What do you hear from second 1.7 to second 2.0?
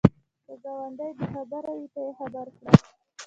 وي، ته